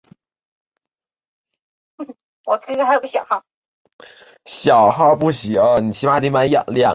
[0.01, 0.01] 刚毛萼刺蕊草为唇形科刺蕊草属下
[6.19, 6.83] 的一个种。